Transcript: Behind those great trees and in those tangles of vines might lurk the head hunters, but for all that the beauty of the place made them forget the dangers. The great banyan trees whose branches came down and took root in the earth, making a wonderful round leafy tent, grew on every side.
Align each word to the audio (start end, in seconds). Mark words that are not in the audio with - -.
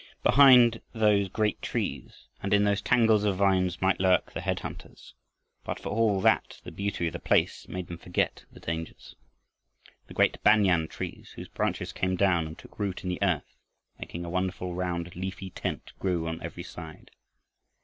Behind 0.23 0.81
those 0.93 1.29
great 1.29 1.61
trees 1.61 2.27
and 2.41 2.55
in 2.55 2.63
those 2.63 2.81
tangles 2.81 3.23
of 3.23 3.35
vines 3.35 3.83
might 3.83 3.99
lurk 3.99 4.33
the 4.33 4.41
head 4.41 4.61
hunters, 4.61 5.13
but 5.63 5.79
for 5.79 5.89
all 5.89 6.19
that 6.21 6.59
the 6.63 6.71
beauty 6.71 7.05
of 7.05 7.13
the 7.13 7.19
place 7.19 7.67
made 7.67 7.85
them 7.85 7.99
forget 7.99 8.43
the 8.51 8.59
dangers. 8.59 9.15
The 10.07 10.15
great 10.15 10.41
banyan 10.41 10.87
trees 10.87 11.33
whose 11.35 11.49
branches 11.49 11.93
came 11.93 12.15
down 12.15 12.47
and 12.47 12.57
took 12.57 12.79
root 12.79 13.03
in 13.03 13.09
the 13.09 13.21
earth, 13.21 13.55
making 13.99 14.25
a 14.25 14.29
wonderful 14.31 14.73
round 14.73 15.15
leafy 15.15 15.51
tent, 15.51 15.91
grew 15.99 16.27
on 16.27 16.41
every 16.41 16.63
side. 16.63 17.11